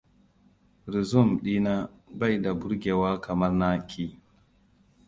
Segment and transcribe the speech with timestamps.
[0.93, 1.73] Resume ɗina
[2.17, 4.03] bai da burgewa kamar na ki.